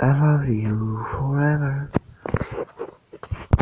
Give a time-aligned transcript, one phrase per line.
[0.00, 1.69] I love you forever.